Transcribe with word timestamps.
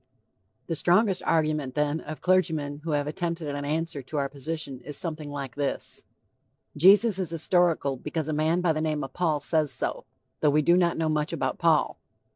The 0.65 0.75
strongest 0.75 1.21
argument 1.27 1.75
then 1.75 1.99
of 2.01 2.21
clergymen 2.21 2.79
who 2.83 2.93
have 2.93 3.05
attempted 3.05 3.47
an 3.53 3.63
answer 3.63 4.01
to 4.01 4.17
our 4.17 4.29
position 4.29 4.79
is 4.81 4.97
something 4.97 5.29
like 5.29 5.53
this: 5.55 6.01
Jesus 6.75 7.19
is 7.19 7.29
historical 7.29 7.97
because 7.97 8.27
a 8.27 8.33
man 8.33 8.61
by 8.61 8.73
the 8.73 8.81
name 8.81 9.03
of 9.03 9.13
Paul 9.13 9.41
says 9.41 9.71
so, 9.71 10.05
though 10.39 10.49
we 10.49 10.63
do 10.63 10.75
not 10.75 10.97
know 10.97 11.07
much 11.07 11.31
about 11.33 11.59
Paul. 11.59 11.99